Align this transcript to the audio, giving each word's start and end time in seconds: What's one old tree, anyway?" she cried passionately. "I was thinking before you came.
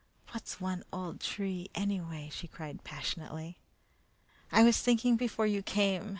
What's 0.31 0.59
one 0.59 0.83
old 0.91 1.19
tree, 1.21 1.69
anyway?" 1.75 2.31
she 2.33 2.47
cried 2.47 2.83
passionately. 2.83 3.59
"I 4.51 4.63
was 4.63 4.81
thinking 4.81 5.15
before 5.15 5.45
you 5.45 5.61
came. 5.61 6.09